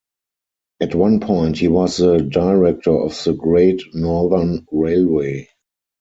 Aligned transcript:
At 0.79 0.95
one 0.95 1.19
point 1.19 1.59
he 1.59 1.67
was 1.67 1.97
the 1.97 2.17
director 2.21 2.89
of 2.89 3.11
the 3.23 3.33
Great 3.33 3.83
Northern 3.93 4.65
Railway. 4.71 5.47